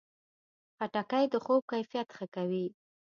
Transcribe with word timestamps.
خټکی 0.77 1.23
د 1.31 1.35
خوب 1.43 1.61
کیفیت 1.71 2.07
ښه 2.17 2.25
کوي. 2.35 2.65